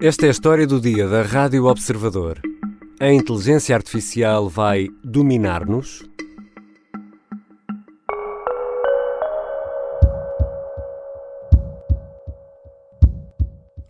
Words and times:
Esta 0.00 0.26
é 0.26 0.28
a 0.28 0.30
história 0.30 0.64
do 0.64 0.80
dia 0.80 1.08
da 1.08 1.22
Rádio 1.22 1.64
Observador. 1.64 2.40
A 3.00 3.12
inteligência 3.12 3.74
artificial 3.74 4.48
vai 4.48 4.86
dominar-nos? 5.02 6.04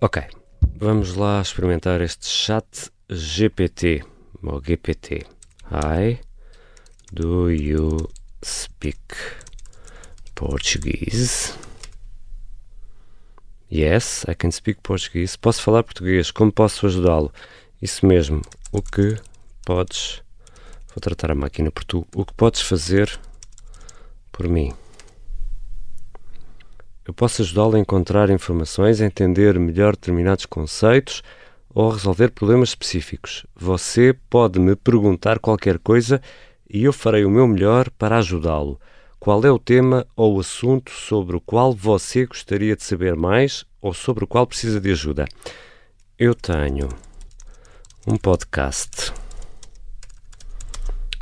Ok, 0.01 0.23
vamos 0.79 1.15
lá 1.15 1.43
experimentar 1.43 2.01
este 2.01 2.27
chat 2.27 2.91
GPT 3.11 4.03
ou 4.43 4.63
GPT. 4.63 5.27
Hi, 5.71 6.19
do 7.13 7.51
you 7.51 8.09
speak 8.43 9.15
Portuguese? 10.35 11.68
Yes, 13.71 14.25
I 14.27 14.35
can 14.35 14.51
speak 14.51 14.81
Portuguese. 14.83 15.39
Posso 15.39 15.63
falar 15.63 15.83
português. 15.83 16.31
Como 16.31 16.51
posso 16.51 16.87
ajudá-lo? 16.87 17.33
Isso 17.81 18.07
mesmo. 18.07 18.41
O 18.73 18.81
que 18.81 19.17
podes. 19.65 20.23
Vou 20.89 21.01
tratar 21.01 21.31
a 21.31 21.35
máquina 21.35 21.71
por 21.71 21.85
tu. 21.85 22.07
O 22.15 22.25
que 22.25 22.33
podes 22.33 22.63
fazer 22.63 23.21
por 24.33 24.49
mim? 24.49 24.73
Eu 27.07 27.13
posso 27.15 27.43
ajudá-lo 27.43 27.77
a 27.77 27.79
encontrar 27.79 28.31
informações, 28.31 29.01
a 29.01 29.07
entender 29.07 29.59
melhor 29.59 29.93
determinados 29.93 30.47
conceitos 30.47 31.23
ou 31.75 31.91
a 31.91 31.95
resolver 31.95 32.31
problemas 32.31 32.71
específicos. 32.71 33.47
Você 33.55 34.15
pode 34.29 34.59
me 34.59 34.77
perguntar 34.77 35.39
qualquer 35.39 35.79
coisa 35.79 36.21
e 36.69 36.85
eu 36.85 36.93
farei 36.93 37.25
o 37.25 37.31
meu 37.31 37.47
melhor 37.47 37.91
para 37.91 38.19
ajudá-lo. 38.19 38.81
Qual 39.21 39.45
é 39.45 39.51
o 39.51 39.59
tema 39.59 40.07
ou 40.15 40.37
o 40.37 40.41
assunto 40.41 40.93
sobre 40.93 41.35
o 41.35 41.41
qual 41.41 41.75
você 41.75 42.25
gostaria 42.25 42.77
de 42.77 42.85
saber 42.85 43.17
mais 43.17 43.65
ou 43.83 43.93
sobre 43.93 44.23
o 44.23 44.29
qual 44.29 44.47
precisa 44.47 44.81
de 44.81 44.93
ajuda? 44.93 45.27
Eu 46.17 46.37
tenho 46.37 46.89
um 48.07 48.17
podcast 48.17 49.13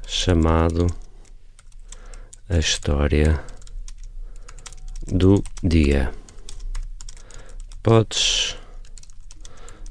chamado 0.07 0.87
A 2.51 2.59
História 2.59 3.43
do 5.07 5.42
Dia. 5.63 6.13
Podes 7.83 8.59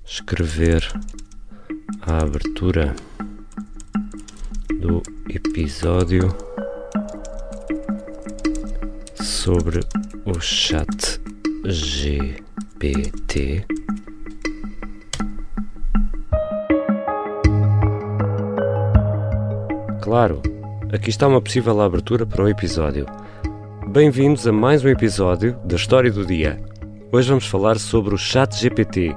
escrever 0.06 0.88
a 2.02 2.20
abertura 2.20 2.96
do 4.80 5.02
episódio 5.28 6.45
sobre 9.46 9.80
o 10.26 10.42
chat 10.42 11.22
GPT. 11.64 13.64
Claro, 20.02 20.42
aqui 20.92 21.12
está 21.12 21.28
uma 21.28 21.40
possível 21.40 21.80
abertura 21.80 22.26
para 22.26 22.44
o 22.44 22.50
episódio. 22.50 23.06
Bem-vindos 23.88 24.48
a 24.48 24.52
mais 24.52 24.84
um 24.84 24.90
episódio 24.90 25.56
da 25.64 25.76
História 25.76 26.12
do 26.12 26.26
Dia. 26.26 26.60
Hoje 27.12 27.30
vamos 27.30 27.46
falar 27.46 27.78
sobre 27.78 28.16
o 28.16 28.18
Chat 28.18 28.60
GPT, 28.60 29.16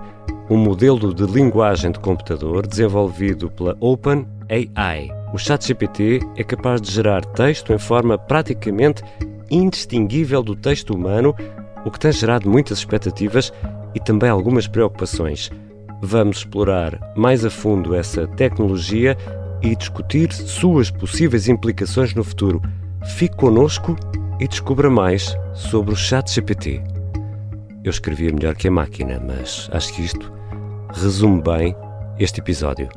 um 0.51 0.59
modelo 0.59 1.15
de 1.15 1.25
linguagem 1.25 1.91
de 1.91 2.01
computador 2.01 2.67
desenvolvido 2.67 3.51
pela 3.51 3.75
OpenAI. 3.81 5.09
O 5.33 5.39
Chat 5.39 5.67
GPT 5.67 6.21
é 6.37 6.45
capaz 6.45 6.83
de 6.83 6.91
gerar 6.91 7.25
texto 7.25 7.73
em 7.73 7.79
forma 7.79 8.19
praticamente 8.19 9.03
indistinguível 9.51 10.43
do 10.43 10.55
texto 10.55 10.95
humano, 10.95 11.35
o 11.85 11.91
que 11.91 11.99
tem 11.99 12.13
gerado 12.13 12.49
muitas 12.49 12.79
expectativas 12.79 13.53
e 13.95 14.01
também 14.01 14.31
algumas 14.31 14.67
preocupações. 14.67 15.51
Vamos 16.03 16.39
explorar 16.39 17.13
mais 17.17 17.45
a 17.45 17.51
fundo 17.51 17.95
essa 17.95 18.27
tecnologia 18.27 19.17
e 19.62 19.75
discutir 19.75 20.33
suas 20.33 20.91
possíveis 20.91 21.49
implicações 21.49 22.15
no 22.15 22.22
futuro. 22.22 22.62
Fique 23.17 23.37
connosco 23.37 23.97
e 24.39 24.47
descubra 24.47 24.89
mais 24.89 25.37
sobre 25.55 25.93
o 25.93 25.97
Chat 25.97 26.33
GPT. 26.33 26.83
Eu 27.83 27.91
escrevia 27.91 28.33
melhor 28.33 28.55
que 28.55 28.69
a 28.69 28.71
máquina, 28.71 29.21
mas 29.25 29.69
acho 29.72 29.93
que 29.95 30.03
isto 30.03 30.33
resume 30.93 31.43
bem 31.43 31.75
este 32.19 32.41
episódio. 32.41 32.89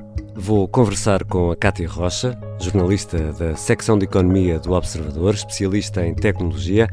Vou 0.44 0.68
conversar 0.68 1.24
com 1.24 1.52
a 1.52 1.56
Cátia 1.56 1.88
Rocha, 1.88 2.36
jornalista 2.60 3.32
da 3.34 3.56
secção 3.56 3.96
de 3.96 4.06
Economia 4.06 4.58
do 4.58 4.72
Observador, 4.72 5.36
especialista 5.36 6.04
em 6.04 6.16
tecnologia. 6.16 6.88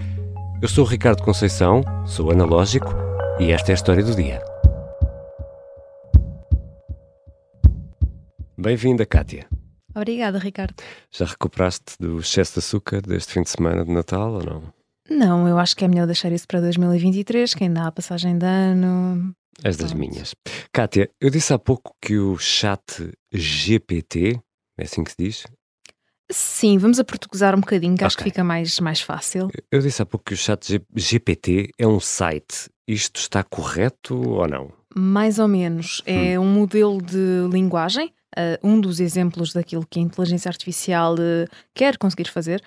Eu 0.61 0.69
sou 0.69 0.85
o 0.85 0.87
Ricardo 0.87 1.23
Conceição, 1.23 1.83
sou 2.07 2.31
analógico 2.31 2.95
e 3.41 3.51
esta 3.51 3.71
é 3.71 3.73
a 3.73 3.75
história 3.75 4.05
do 4.05 4.15
dia. 4.15 4.45
Bem-vinda, 8.59 9.07
Cátia. 9.07 9.47
Obrigada, 9.97 10.39
Ricardo. 10.39 10.75
Já 11.11 11.25
recuperaste 11.25 11.97
do 11.99 12.19
excesso 12.19 12.53
de 12.53 12.59
açúcar 12.59 13.01
deste 13.01 13.33
fim 13.33 13.43
de 13.43 13.49
semana 13.49 13.83
de 13.83 13.91
Natal 13.91 14.31
ou 14.31 14.45
não? 14.45 14.63
Não, 15.09 15.49
eu 15.49 15.59
acho 15.59 15.75
que 15.75 15.87
é 15.87 15.89
melhor 15.89 16.05
deixar 16.05 16.31
isso 16.33 16.47
para 16.47 16.61
2023, 16.61 17.55
que 17.55 17.65
ainda 17.65 17.87
há 17.87 17.91
passagem 17.91 18.37
de 18.37 18.45
ano. 18.45 19.35
És 19.65 19.77
das 19.77 19.93
minhas. 19.93 20.35
Kátia, 20.73 21.11
eu 21.21 21.31
disse 21.31 21.53
há 21.53 21.59
pouco 21.59 21.93
que 22.01 22.17
o 22.17 22.39
chat 22.39 23.11
GPT, 23.33 24.41
é 24.79 24.85
assim 24.85 25.03
que 25.03 25.11
se 25.11 25.17
diz? 25.19 25.47
Sim, 26.31 26.77
vamos 26.79 27.01
a 27.01 27.05
portuguesar 27.05 27.55
um 27.55 27.61
bocadinho, 27.61 27.95
que 27.95 27.99
okay. 27.99 28.07
acho 28.07 28.17
que 28.19 28.25
fica 28.25 28.45
mais, 28.45 28.79
mais 28.81 29.01
fácil. 29.01 29.49
Eu 29.73 29.81
disse 29.81 30.03
há 30.03 30.07
pouco 30.07 30.27
que 30.27 30.35
o 30.35 30.37
chat 30.37 30.81
GPT 30.95 31.71
é 31.79 31.87
um 31.87 31.99
site. 31.99 32.71
Isto 32.87 33.21
está 33.21 33.43
correto 33.43 34.15
ou 34.15 34.47
não? 34.47 34.73
Mais 34.95 35.39
ou 35.39 35.49
menos. 35.49 36.03
É 36.07 36.39
hum. 36.39 36.43
um 36.43 36.53
modelo 36.53 37.03
de 37.03 37.49
linguagem 37.51 38.13
uh, 38.37 38.67
um 38.67 38.81
dos 38.81 39.01
exemplos 39.01 39.53
daquilo 39.53 39.87
que 39.89 39.99
a 39.99 40.03
inteligência 40.03 40.49
artificial 40.49 41.15
uh, 41.15 41.49
quer 41.75 41.97
conseguir 41.97 42.29
fazer, 42.29 42.63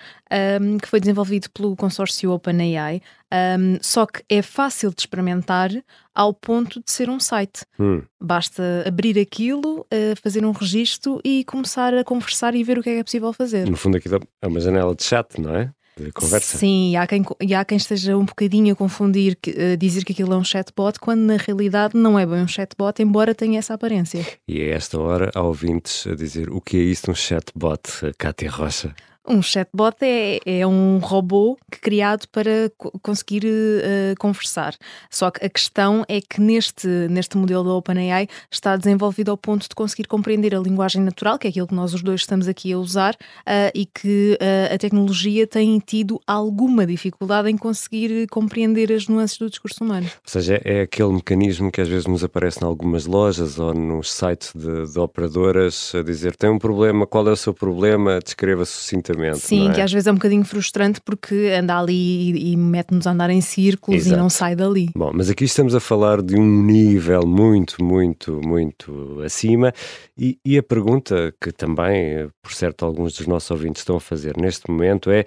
um, 0.60 0.78
que 0.78 0.88
foi 0.88 1.00
desenvolvido 1.00 1.50
pelo 1.50 1.76
consórcio 1.76 2.30
OpenAI, 2.30 3.00
um, 3.32 3.78
só 3.80 4.06
que 4.06 4.22
é 4.28 4.42
fácil 4.42 4.90
de 4.90 5.00
experimentar 5.00 5.70
ao 6.14 6.34
ponto 6.34 6.82
de 6.82 6.90
ser 6.90 7.08
um 7.08 7.18
site. 7.18 7.64
Hum. 7.78 8.02
Basta 8.20 8.84
abrir 8.86 9.18
aquilo, 9.18 9.80
uh, 9.80 10.20
fazer 10.22 10.44
um 10.44 10.52
registro 10.52 11.20
e 11.24 11.44
começar 11.44 11.94
a 11.94 12.04
conversar 12.04 12.54
e 12.54 12.62
ver 12.62 12.78
o 12.78 12.82
que 12.82 12.90
é, 12.90 12.94
que 12.94 13.00
é 13.00 13.04
possível 13.04 13.32
fazer. 13.32 13.68
No 13.68 13.76
fundo, 13.76 13.96
aquilo 13.96 14.20
é 14.40 14.46
uma 14.46 14.60
janela 14.60 14.94
de 14.94 15.02
chat, 15.02 15.40
não 15.40 15.54
é? 15.54 15.72
Conversa. 16.14 16.58
Sim, 16.58 16.92
e 16.92 16.96
há 16.96 17.06
quem, 17.06 17.24
e 17.40 17.54
há 17.54 17.64
quem 17.64 17.76
esteja 17.76 18.16
um 18.16 18.24
bocadinho 18.24 18.72
a 18.72 18.76
confundir, 18.76 19.38
uh, 19.46 19.76
dizer 19.76 20.04
que 20.04 20.12
aquilo 20.12 20.32
é 20.32 20.36
um 20.36 20.44
chatbot, 20.44 20.98
quando 20.98 21.20
na 21.20 21.36
realidade 21.36 21.96
não 21.96 22.18
é 22.18 22.26
bem 22.26 22.42
um 22.42 22.48
chatbot, 22.48 23.02
embora 23.02 23.34
tenha 23.34 23.58
essa 23.58 23.74
aparência. 23.74 24.26
E 24.48 24.60
a 24.60 24.74
esta 24.74 24.98
hora 24.98 25.30
há 25.34 25.42
ouvintes 25.42 26.06
a 26.06 26.14
dizer 26.14 26.50
o 26.50 26.60
que 26.60 26.76
é 26.76 26.80
isso 26.80 27.10
um 27.10 27.14
chatbot, 27.14 27.82
Cátia 28.18 28.50
Rocha? 28.50 28.94
Um 29.26 29.40
chatbot 29.40 29.96
é, 30.02 30.40
é 30.44 30.66
um 30.66 30.98
robô 30.98 31.56
criado 31.70 32.26
para 32.32 32.70
conseguir 33.02 33.44
uh, 33.44 34.16
conversar. 34.18 34.74
Só 35.08 35.30
que 35.30 35.44
a 35.44 35.48
questão 35.48 36.04
é 36.08 36.20
que 36.20 36.40
neste, 36.40 36.88
neste 37.08 37.36
modelo 37.36 37.62
da 37.62 37.72
OpenAI 37.74 38.26
está 38.50 38.76
desenvolvido 38.76 39.30
ao 39.30 39.36
ponto 39.36 39.68
de 39.68 39.74
conseguir 39.76 40.08
compreender 40.08 40.54
a 40.56 40.58
linguagem 40.58 41.00
natural, 41.00 41.38
que 41.38 41.46
é 41.46 41.50
aquilo 41.50 41.68
que 41.68 41.74
nós 41.74 41.94
os 41.94 42.02
dois 42.02 42.22
estamos 42.22 42.48
aqui 42.48 42.72
a 42.72 42.78
usar, 42.78 43.14
uh, 43.14 43.70
e 43.72 43.86
que 43.86 44.36
uh, 44.40 44.74
a 44.74 44.78
tecnologia 44.78 45.46
tem 45.46 45.78
tido 45.78 46.20
alguma 46.26 46.84
dificuldade 46.84 47.48
em 47.48 47.56
conseguir 47.56 48.26
compreender 48.28 48.92
as 48.92 49.06
nuances 49.06 49.38
do 49.38 49.48
discurso 49.48 49.84
humano. 49.84 50.06
Ou 50.06 50.30
seja, 50.30 50.60
é 50.64 50.80
aquele 50.80 51.12
mecanismo 51.12 51.70
que 51.70 51.80
às 51.80 51.88
vezes 51.88 52.06
nos 52.06 52.24
aparece 52.24 52.60
em 52.62 52.66
algumas 52.66 53.06
lojas 53.06 53.56
ou 53.60 53.72
nos 53.72 54.12
sites 54.12 54.52
de, 54.52 54.92
de 54.92 54.98
operadoras 54.98 55.92
a 55.94 56.02
dizer 56.02 56.34
tem 56.34 56.50
um 56.50 56.58
problema, 56.58 57.06
qual 57.06 57.28
é 57.28 57.30
o 57.30 57.36
seu 57.36 57.54
problema, 57.54 58.18
descreva 58.18 58.64
sucintamente 58.64 59.11
Sim, 59.34 59.70
é? 59.70 59.72
que 59.74 59.80
às 59.80 59.92
vezes 59.92 60.06
é 60.06 60.10
um 60.10 60.14
bocadinho 60.14 60.44
frustrante 60.44 61.00
porque 61.00 61.52
anda 61.58 61.78
ali 61.78 62.32
e, 62.32 62.52
e 62.52 62.56
mete-nos 62.56 63.06
a 63.06 63.12
andar 63.12 63.30
em 63.30 63.40
círculos 63.40 64.02
Exato. 64.02 64.14
e 64.14 64.18
não 64.18 64.30
sai 64.30 64.56
dali. 64.56 64.90
Bom, 64.94 65.10
mas 65.14 65.30
aqui 65.30 65.44
estamos 65.44 65.74
a 65.74 65.80
falar 65.80 66.22
de 66.22 66.36
um 66.36 66.62
nível 66.62 67.26
muito, 67.26 67.82
muito, 67.82 68.40
muito 68.44 69.20
acima 69.24 69.72
e, 70.16 70.38
e 70.44 70.58
a 70.58 70.62
pergunta 70.62 71.34
que 71.40 71.52
também, 71.52 72.28
por 72.42 72.52
certo, 72.52 72.84
alguns 72.84 73.14
dos 73.14 73.26
nossos 73.26 73.50
ouvintes 73.50 73.82
estão 73.82 73.96
a 73.96 74.00
fazer 74.00 74.36
neste 74.36 74.70
momento 74.70 75.10
é: 75.10 75.24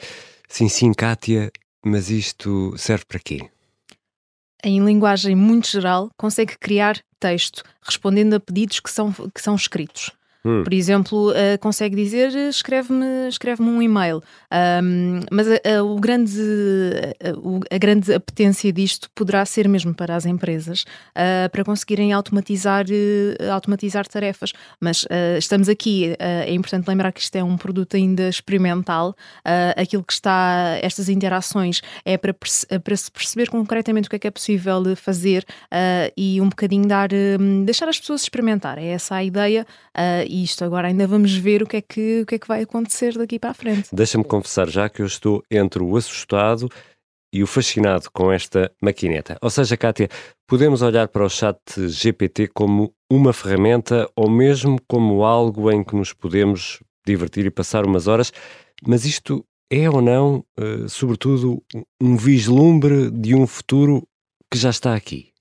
sim, 0.47 0.67
sim, 0.69 0.93
Kátia, 0.93 1.51
mas 1.85 2.09
isto 2.09 2.73
serve 2.77 3.05
para 3.05 3.19
quê? 3.19 3.41
Em 4.63 4.83
linguagem 4.83 5.35
muito 5.35 5.67
geral, 5.67 6.09
consegue 6.17 6.57
criar 6.57 6.99
texto 7.19 7.63
respondendo 7.81 8.33
a 8.33 8.39
pedidos 8.39 8.79
que 8.79 8.89
são, 8.89 9.11
que 9.11 9.41
são 9.41 9.55
escritos. 9.55 10.11
Hum. 10.45 10.63
Por 10.63 10.73
exemplo, 10.73 11.31
uh, 11.31 11.57
consegue 11.59 11.95
dizer 11.95 12.29
escreve-me 12.49 13.27
escreve 13.27 13.63
um 13.63 13.81
e-mail. 13.81 14.21
Um, 14.83 15.21
mas 15.31 15.47
a, 15.47 15.77
a, 15.77 15.83
o 15.83 15.99
grande, 15.99 16.39
a, 17.19 17.75
a, 17.75 17.77
grande 17.79 18.13
apetência 18.13 18.71
disto 18.71 19.09
poderá 19.15 19.43
ser 19.43 19.67
mesmo 19.67 19.93
para 19.93 20.15
as 20.15 20.25
empresas, 20.25 20.83
uh, 20.83 21.49
para 21.51 21.63
conseguirem 21.63 22.13
automatizar, 22.13 22.85
uh, 22.85 23.51
automatizar 23.51 24.07
tarefas. 24.07 24.53
Mas 24.79 25.05
estamos 25.39 25.67
aqui, 25.67 26.15
é 26.19 26.53
importante 26.53 26.87
lembrar 26.87 27.11
que 27.11 27.21
isto 27.21 27.35
é 27.35 27.43
um 27.43 27.57
produto 27.57 27.95
ainda 27.95 28.27
experimental. 28.29 29.15
aquilo 29.75 30.03
que 30.03 30.13
está, 30.13 30.77
estas 30.81 31.09
interações 31.09 31.81
é 32.03 32.17
para, 32.17 32.33
para 32.33 32.95
se 32.95 33.09
perceber 33.09 33.49
concretamente 33.49 34.07
o 34.07 34.09
que 34.09 34.17
é 34.17 34.19
que 34.19 34.27
é 34.27 34.31
possível 34.31 34.95
fazer 34.95 35.45
e 36.15 36.39
um 36.41 36.49
bocadinho 36.49 36.87
dar, 36.87 37.09
deixar 37.65 37.87
as 37.87 37.99
pessoas 37.99 38.23
experimentar. 38.23 38.77
É 38.77 38.87
essa 38.87 39.15
a 39.15 39.23
ideia 39.23 39.65
isto 40.43 40.63
agora 40.63 40.87
ainda 40.87 41.07
vamos 41.07 41.35
ver 41.35 41.63
o 41.63 41.67
que 41.67 41.77
é 41.77 41.81
que, 41.81 42.21
o 42.21 42.25
que, 42.25 42.35
é 42.35 42.39
que 42.39 42.47
vai 42.47 42.61
acontecer 42.61 43.17
daqui 43.17 43.39
para 43.39 43.51
a 43.51 43.53
frente. 43.53 43.89
Deixa-me 43.93 44.23
confessar 44.23 44.69
já 44.69 44.89
que 44.89 45.01
eu 45.01 45.05
estou 45.05 45.43
entre 45.49 45.81
o 45.81 45.95
assustado 45.95 46.69
e 47.33 47.43
o 47.43 47.47
fascinado 47.47 48.09
com 48.13 48.31
esta 48.31 48.71
maquineta. 48.81 49.37
Ou 49.41 49.49
seja, 49.49 49.75
Kátia, 49.75 50.09
podemos 50.47 50.81
olhar 50.81 51.07
para 51.09 51.25
o 51.25 51.29
chat 51.29 51.59
GPT 51.77 52.47
como 52.47 52.93
uma 53.11 53.33
ferramenta 53.33 54.09
ou 54.15 54.29
mesmo 54.29 54.79
como 54.87 55.23
algo 55.23 55.69
em 55.71 55.83
que 55.83 55.95
nos 55.95 56.13
podemos 56.13 56.81
divertir 57.05 57.45
e 57.45 57.51
passar 57.51 57.85
umas 57.85 58.07
horas, 58.07 58.31
mas 58.87 59.05
isto 59.05 59.45
é 59.69 59.89
ou 59.89 60.01
não, 60.01 60.45
uh, 60.57 60.87
sobretudo, 60.87 61.61
um 62.01 62.15
vislumbre 62.15 63.11
de 63.11 63.35
um 63.35 63.45
futuro 63.45 64.07
que 64.51 64.57
já 64.57 64.69
está 64.69 64.95
aqui? 64.95 65.34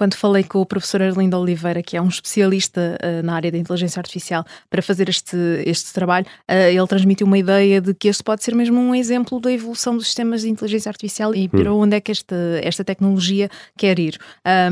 Quando 0.00 0.14
falei 0.14 0.42
com 0.42 0.62
o 0.62 0.64
professor 0.64 1.02
Arlindo 1.02 1.36
Oliveira, 1.36 1.82
que 1.82 1.94
é 1.94 2.00
um 2.00 2.08
especialista 2.08 2.98
uh, 3.04 3.22
na 3.22 3.34
área 3.34 3.52
da 3.52 3.58
inteligência 3.58 4.00
artificial, 4.00 4.46
para 4.70 4.80
fazer 4.80 5.10
este, 5.10 5.36
este 5.66 5.92
trabalho, 5.92 6.24
uh, 6.50 6.54
ele 6.54 6.86
transmitiu 6.86 7.26
uma 7.26 7.36
ideia 7.36 7.82
de 7.82 7.92
que 7.92 8.08
este 8.08 8.22
pode 8.22 8.42
ser 8.42 8.54
mesmo 8.54 8.80
um 8.80 8.94
exemplo 8.94 9.38
da 9.38 9.52
evolução 9.52 9.94
dos 9.94 10.06
sistemas 10.06 10.40
de 10.40 10.48
inteligência 10.48 10.88
artificial 10.88 11.34
e 11.34 11.50
para 11.50 11.70
hum. 11.70 11.80
onde 11.80 11.96
é 11.96 12.00
que 12.00 12.10
esta, 12.10 12.34
esta 12.62 12.82
tecnologia 12.82 13.50
quer 13.76 13.98
ir. 13.98 14.16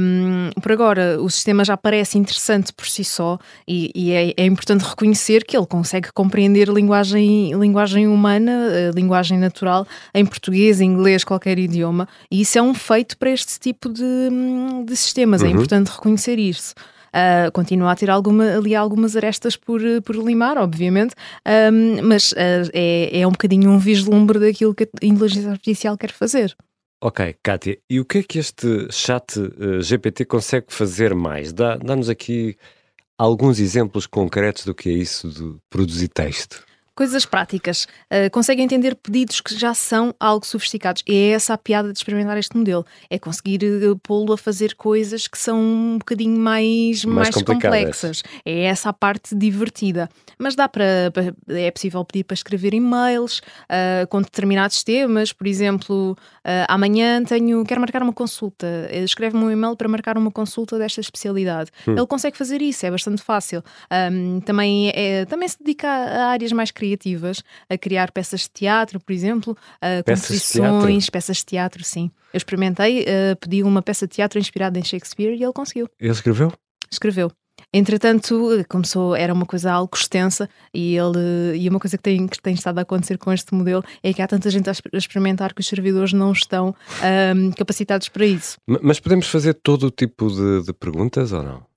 Um, 0.01 0.49
por 0.63 0.73
agora, 0.73 1.21
o 1.21 1.29
sistema 1.29 1.63
já 1.63 1.77
parece 1.77 2.17
interessante 2.17 2.73
por 2.73 2.87
si 2.87 3.05
só 3.05 3.39
e, 3.69 3.91
e 3.95 4.13
é, 4.13 4.33
é, 4.35 4.47
importante 4.47 4.81
reconhecer 4.81 5.45
que 5.45 5.55
ele 5.55 5.67
consegue 5.67 6.11
compreender 6.11 6.71
linguagem, 6.71 7.53
linguagem 7.53 8.09
humana, 8.09 8.51
uh, 8.51 8.97
linguagem 8.97 9.37
natural, 9.37 9.87
em 10.15 10.25
português, 10.25 10.81
em 10.81 10.87
inglês, 10.87 11.23
qualquer 11.23 11.59
idioma, 11.59 12.09
e 12.31 12.41
isso 12.41 12.59
é 12.59 12.63
um 12.63 12.73
feito 12.73 13.19
para 13.19 13.31
este 13.31 13.61
tipo 13.61 13.91
de, 13.91 14.03
de 14.87 14.97
sistema 14.97 15.18
sistemas, 15.19 15.43
é 15.43 15.47
uhum. 15.47 15.51
é 15.51 15.55
importante 15.55 15.89
reconhecer 15.89 16.39
isso. 16.39 16.75
Uh, 17.09 17.51
continua 17.53 17.93
a 17.93 17.97
ter 17.97 18.11
alguma, 18.11 18.59
ali 18.59 18.75
algumas 18.75 19.17
arestas 19.17 19.57
por, 19.57 19.81
por 20.05 20.15
limar, 20.15 20.59
obviamente, 20.59 21.15
um, 21.73 22.03
mas 22.07 22.33
uh, 22.33 22.71
é, 22.73 23.21
é 23.21 23.27
um 23.27 23.33
bocadinho 23.33 23.71
um 23.71 23.79
vislumbre 23.79 24.39
daquilo 24.39 24.75
que 24.75 24.85
a 24.85 25.07
inteligência 25.07 25.51
artificial 25.51 25.97
quer 25.97 26.13
fazer. 26.13 26.55
Ok, 27.03 27.35
Kátia, 27.43 27.79
e 27.89 27.99
o 27.99 28.05
que 28.05 28.19
é 28.19 28.23
que 28.23 28.39
este 28.39 28.89
chat 28.91 29.39
uh, 29.39 29.81
GPT 29.81 30.27
consegue 30.27 30.67
fazer 30.69 31.15
mais? 31.15 31.53
Dá-nos 31.53 32.07
dá 32.07 32.13
aqui 32.13 32.57
alguns 33.17 33.59
exemplos 33.59 34.07
concretos 34.07 34.65
do 34.65 34.75
que 34.75 34.91
é 34.91 34.93
isso 34.93 35.29
de 35.29 35.57
produzir 35.71 36.09
texto. 36.09 36.68
Coisas 36.99 37.25
práticas. 37.25 37.87
Uh, 38.13 38.29
consegue 38.33 38.61
entender 38.61 38.97
pedidos 38.97 39.41
que 39.41 39.57
já 39.57 39.73
são 39.73 40.13
algo 40.19 40.45
sofisticados. 40.45 41.05
E 41.07 41.15
é 41.15 41.29
essa 41.29 41.55
a 41.55 41.57
piada 41.57 41.93
de 41.93 41.97
experimentar 41.97 42.37
este 42.37 42.57
modelo. 42.57 42.85
É 43.09 43.21
conseguir 43.21 43.61
uh, 43.63 43.97
pô-lo 43.99 44.33
a 44.33 44.37
fazer 44.37 44.75
coisas 44.75 45.29
que 45.29 45.39
são 45.39 45.61
um 45.61 45.99
bocadinho 45.99 46.37
mais, 46.37 47.05
mais, 47.05 47.31
mais 47.31 47.45
complexas. 47.45 48.25
É 48.45 48.65
essa 48.65 48.89
a 48.89 48.93
parte 48.93 49.37
divertida. 49.37 50.09
Mas 50.37 50.57
dá 50.57 50.69
para. 50.69 51.13
é 51.47 51.71
possível 51.71 52.05
pedir 52.05 52.25
para 52.25 52.35
escrever 52.35 52.75
e-mails 52.75 53.39
uh, 53.39 54.05
com 54.09 54.21
determinados 54.21 54.83
temas. 54.83 55.33
Por 55.33 55.47
exemplo, 55.47 56.17
amanhã 56.67 57.23
tenho, 57.23 57.65
quero 57.65 57.81
marcar 57.81 58.03
uma 58.03 58.13
consulta. 58.13 58.67
Escreve-me 58.91 59.45
um 59.45 59.51
e-mail 59.53 59.77
para 59.77 59.89
marcar 59.89 60.19
uma 60.19 60.33
consulta 60.33 60.77
desta 60.77 61.01
especialidade. 61.01 61.71
Hum. 61.87 61.93
Ele 61.93 62.07
consegue 62.09 62.37
fazer 62.37 62.61
isso, 62.61 62.85
é 62.85 62.91
bastante 62.91 63.23
fácil. 63.23 63.63
Um, 64.11 64.41
também, 64.41 64.91
é, 64.93 65.25
também 65.27 65.47
se 65.47 65.59
dedica 65.61 65.87
a 65.87 66.31
áreas 66.31 66.51
mais 66.51 66.73
criativas 66.73 66.88
criativas, 66.89 67.43
a 67.69 67.77
criar 67.77 68.11
peças 68.11 68.43
de 68.43 68.51
teatro, 68.51 69.01
por 69.01 69.13
exemplo, 69.13 69.53
uh, 69.77 70.05
composições, 70.05 71.11
peças 71.11 71.39
de 71.39 71.45
teatro, 71.45 71.85
sim. 71.85 72.11
Eu 72.33 72.39
experimentei, 72.39 73.03
uh, 73.03 73.37
pedi 73.41 73.63
uma 73.63 73.83
peça 73.83 74.07
de 74.07 74.15
teatro 74.15 74.39
inspirada 74.39 74.79
em 74.79 74.85
Shakespeare 74.85 75.35
e 75.35 75.43
ele 75.43 75.53
conseguiu. 75.53 75.89
Ele 76.01 76.13
escreveu? 76.13 76.53
Escreveu. 76.91 77.31
Entretanto, 77.73 78.65
começou, 78.69 79.15
era 79.15 79.35
uma 79.35 79.45
coisa 79.45 79.73
algo 79.73 79.95
extensa 79.95 80.49
e 80.73 80.97
ele 80.97 81.59
e 81.59 81.69
uma 81.69 81.81
coisa 81.81 81.97
que 81.99 82.03
tem, 82.03 82.27
que 82.27 82.41
tem 82.41 82.55
estado 82.55 82.79
a 82.79 82.83
acontecer 82.83 83.19
com 83.19 83.33
este 83.33 83.53
modelo 83.53 83.85
é 84.03 84.13
que 84.13 84.23
há 84.23 84.29
tanta 84.29 84.49
gente 84.49 84.71
a 84.71 84.73
experimentar 84.95 85.53
que 85.53 85.61
os 85.61 85.67
servidores 85.67 86.13
não 86.13 86.33
estão 86.33 86.75
um, 87.37 87.51
capacitados 87.51 88.09
para 88.09 88.25
isso. 88.25 88.57
Mas 88.67 89.01
podemos 89.01 89.29
fazer 89.29 89.55
todo 89.55 89.89
o 89.89 89.91
tipo 89.91 90.29
de, 90.29 90.67
de 90.67 90.73
perguntas 90.73 91.33
ou 91.33 91.43
não? 91.43 91.68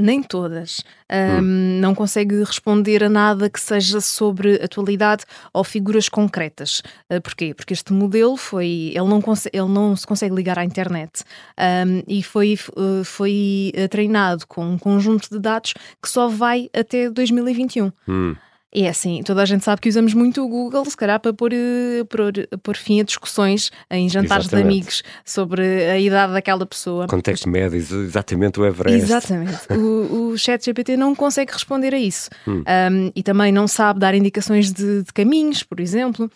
Nem 0.00 0.22
todas. 0.22 0.82
Um, 1.10 1.42
hum. 1.42 1.80
Não 1.80 1.94
consegue 1.94 2.42
responder 2.42 3.04
a 3.04 3.08
nada 3.08 3.50
que 3.50 3.60
seja 3.60 4.00
sobre 4.00 4.56
atualidade 4.56 5.24
ou 5.52 5.64
figuras 5.64 6.08
concretas. 6.08 6.82
Uh, 7.10 7.20
porquê? 7.20 7.54
Porque 7.54 7.72
este 7.72 7.92
modelo 7.92 8.36
foi. 8.36 8.92
Ele 8.94 9.08
não, 9.08 9.22
ele 9.52 9.68
não 9.68 9.96
se 9.96 10.06
consegue 10.06 10.34
ligar 10.34 10.58
à 10.58 10.64
internet 10.64 11.24
um, 11.58 12.02
e 12.06 12.22
foi, 12.22 12.58
uh, 12.76 13.04
foi 13.04 13.72
uh, 13.76 13.88
treinado 13.88 14.46
com 14.46 14.64
um 14.64 14.78
conjunto 14.78 15.28
de 15.30 15.38
dados 15.38 15.74
que 16.02 16.08
só 16.08 16.28
vai 16.28 16.68
até 16.72 17.10
2021. 17.10 17.92
Hum. 18.08 18.36
E 18.72 18.84
é 18.84 18.88
assim, 18.88 19.20
toda 19.24 19.42
a 19.42 19.44
gente 19.44 19.64
sabe 19.64 19.80
que 19.80 19.88
usamos 19.88 20.14
muito 20.14 20.44
o 20.44 20.48
Google, 20.48 20.84
se 20.84 20.96
calhar 20.96 21.18
para 21.18 21.32
pôr, 21.32 21.52
eh, 21.52 22.04
pôr, 22.08 22.32
pôr 22.62 22.76
fim 22.76 23.00
a 23.00 23.02
discussões 23.02 23.72
em 23.90 24.08
jantares 24.08 24.46
exatamente. 24.46 24.68
de 24.68 24.72
amigos 24.72 25.02
sobre 25.24 25.90
a 25.90 25.98
idade 25.98 26.32
daquela 26.32 26.64
pessoa. 26.64 27.08
Contexto 27.08 27.48
médio, 27.48 27.76
exatamente 27.76 28.60
o 28.60 28.64
Everest. 28.64 29.02
Exatamente. 29.02 29.72
o, 29.72 30.30
o 30.30 30.38
chat 30.38 30.64
GPT 30.64 30.96
não 30.96 31.16
consegue 31.16 31.52
responder 31.52 31.92
a 31.92 31.98
isso. 31.98 32.30
Hum. 32.46 32.62
Um, 32.62 33.12
e 33.14 33.24
também 33.24 33.50
não 33.50 33.66
sabe 33.66 33.98
dar 33.98 34.14
indicações 34.14 34.72
de, 34.72 35.02
de 35.02 35.12
caminhos, 35.12 35.64
por 35.64 35.80
exemplo. 35.80 36.30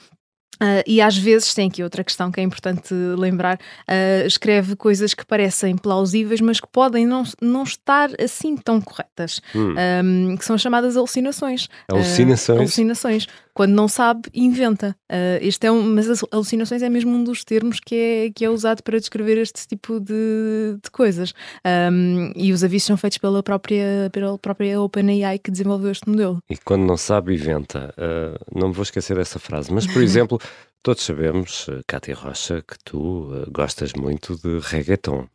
Uh, 0.54 0.82
e 0.86 1.00
às 1.00 1.16
vezes 1.16 1.52
tem 1.52 1.68
aqui 1.68 1.82
outra 1.82 2.04
questão 2.04 2.30
que 2.30 2.40
é 2.40 2.42
importante 2.42 2.94
lembrar: 2.94 3.56
uh, 3.56 4.26
escreve 4.26 4.76
coisas 4.76 5.14
que 5.14 5.24
parecem 5.24 5.76
plausíveis, 5.76 6.40
mas 6.40 6.60
que 6.60 6.66
podem 6.66 7.06
não, 7.06 7.24
não 7.40 7.62
estar 7.62 8.10
assim 8.20 8.56
tão 8.56 8.80
corretas, 8.80 9.40
hum. 9.54 9.74
um, 10.04 10.36
que 10.36 10.44
são 10.44 10.56
chamadas 10.56 10.96
alucinações. 10.96 11.68
Alucinações. 11.88 12.56
Uh, 12.56 12.60
alucinações 12.60 13.26
quando 13.54 13.72
não 13.72 13.86
sabe, 13.86 14.28
inventa. 14.34 14.96
Uh, 15.10 15.38
este 15.40 15.66
é 15.66 15.72
um, 15.72 15.80
mas 15.94 16.10
as 16.10 16.24
alucinações 16.30 16.82
é 16.82 16.88
mesmo 16.88 17.12
um 17.12 17.22
dos 17.22 17.44
termos 17.44 17.78
que 17.78 17.94
é, 17.94 18.30
que 18.30 18.44
é 18.44 18.50
usado 18.50 18.82
para 18.82 18.98
descrever 18.98 19.38
este 19.38 19.66
tipo 19.66 20.00
de, 20.00 20.76
de 20.82 20.90
coisas. 20.90 21.32
Um, 21.64 22.32
e 22.34 22.52
os 22.52 22.64
avisos 22.64 22.86
são 22.86 22.96
feitos 22.96 23.18
pela 23.18 23.42
própria, 23.42 24.10
pela 24.12 24.36
própria 24.36 24.80
OpenAI 24.80 25.38
que 25.38 25.52
desenvolveu 25.52 25.92
este 25.92 26.08
modelo. 26.08 26.38
E 26.50 26.56
quando 26.56 26.84
não 26.84 26.96
sabe, 26.96 27.32
inventa. 27.32 27.94
Uh, 27.96 28.58
não 28.58 28.68
me 28.68 28.74
vou 28.74 28.82
esquecer 28.82 29.16
dessa 29.16 29.38
frase. 29.38 29.72
Mas, 29.72 29.86
por 29.86 30.02
exemplo, 30.02 30.40
todos 30.82 31.04
sabemos, 31.04 31.66
Cátia 31.86 32.16
Rocha, 32.16 32.60
que 32.60 32.76
tu 32.84 33.32
uh, 33.32 33.50
gostas 33.52 33.92
muito 33.92 34.36
de 34.36 34.58
reggaeton. 34.58 35.28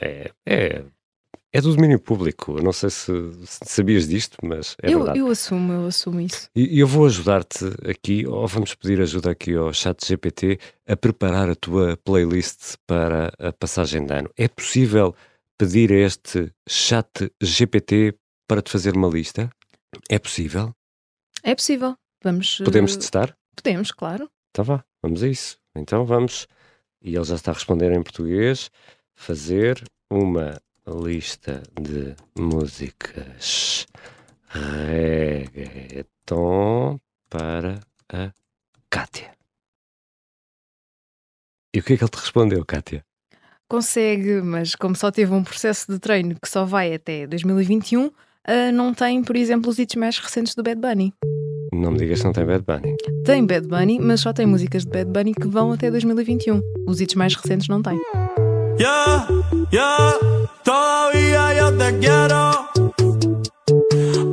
é, 0.00 0.30
é 0.46 0.84
é 1.52 1.60
do 1.60 1.74
domínio 1.74 1.98
público. 1.98 2.62
Não 2.62 2.72
sei 2.72 2.90
se, 2.90 3.12
sabias 3.44 4.08
disto, 4.08 4.36
mas 4.42 4.76
é 4.82 4.92
eu, 4.92 4.98
verdade. 4.98 5.18
Eu 5.18 5.28
assumo, 5.28 5.72
eu 5.72 5.86
assumo 5.86 6.20
isso. 6.20 6.48
E 6.54 6.78
eu 6.78 6.86
vou 6.86 7.06
ajudar-te 7.06 7.64
aqui, 7.88 8.26
ou 8.26 8.46
vamos 8.46 8.74
pedir 8.74 9.00
ajuda 9.00 9.30
aqui 9.30 9.54
ao 9.54 9.72
chat 9.72 10.06
GPT 10.06 10.58
a 10.86 10.96
preparar 10.96 11.50
a 11.50 11.54
tua 11.54 11.96
playlist 11.96 12.76
para 12.86 13.32
a 13.38 13.52
passagem 13.52 14.06
de 14.06 14.14
ano. 14.14 14.30
É 14.36 14.48
possível 14.48 15.14
pedir 15.58 15.92
a 15.92 15.96
este 15.96 16.52
chat 16.68 17.30
GPT 17.42 18.14
para 18.48 18.62
te 18.62 18.70
fazer 18.70 18.96
uma 18.96 19.08
lista? 19.08 19.50
É 20.08 20.18
possível? 20.18 20.72
É 21.42 21.54
possível. 21.54 21.96
Vamos. 22.22 22.58
Podemos 22.58 22.94
uh, 22.94 22.98
testar? 22.98 23.36
Podemos, 23.56 23.90
claro. 23.90 24.30
Então 24.50 24.64
vá, 24.64 24.84
vamos 25.02 25.22
a 25.22 25.28
isso. 25.28 25.58
Então 25.74 26.04
vamos. 26.04 26.46
E 27.02 27.14
ele 27.14 27.24
já 27.24 27.34
está 27.34 27.50
a 27.50 27.54
responder 27.54 27.90
em 27.92 28.02
português. 28.02 28.70
Fazer 29.14 29.82
uma 30.10 30.60
lista 30.92 31.62
de 31.80 32.14
músicas 32.36 33.86
reggaeton 35.50 36.98
para 37.28 37.80
a 38.12 38.32
Kátia. 38.90 39.30
E 41.74 41.78
o 41.78 41.82
que 41.82 41.92
é 41.92 41.96
que 41.96 42.02
ele 42.02 42.10
te 42.10 42.18
respondeu, 42.18 42.64
Kátia? 42.64 43.04
Consegue, 43.68 44.42
mas 44.42 44.74
como 44.74 44.96
só 44.96 45.12
teve 45.12 45.32
um 45.32 45.44
processo 45.44 45.92
de 45.92 46.00
treino 46.00 46.34
que 46.40 46.48
só 46.48 46.64
vai 46.64 46.92
até 46.92 47.28
2021, 47.28 48.06
uh, 48.06 48.12
ah, 48.44 48.72
não 48.72 48.92
tem, 48.92 49.22
por 49.22 49.36
exemplo, 49.36 49.70
os 49.70 49.78
hits 49.78 49.94
mais 49.94 50.18
recentes 50.18 50.56
do 50.56 50.64
Bad 50.64 50.80
Bunny. 50.80 51.14
Não 51.72 51.92
me 51.92 51.98
digas 51.98 52.18
que 52.18 52.24
não 52.24 52.32
tem 52.32 52.44
Bad 52.44 52.64
Bunny. 52.64 52.96
Tem 53.24 53.46
Bad 53.46 53.68
Bunny, 53.68 54.00
mas 54.00 54.22
só 54.22 54.32
tem 54.32 54.44
músicas 54.44 54.84
de 54.84 54.90
Bad 54.90 55.08
Bunny 55.12 55.32
que 55.34 55.46
vão 55.46 55.70
até 55.70 55.88
2021. 55.88 56.60
Os 56.88 57.00
hits 57.00 57.14
mais 57.14 57.36
recentes 57.36 57.68
não 57.68 57.80
tem. 57.80 57.96
Yeah, 58.80 59.28
yeah, 59.72 60.18
todavía 60.62 61.54
yo 61.58 61.76
te 61.76 61.98
quiero. 61.98 62.68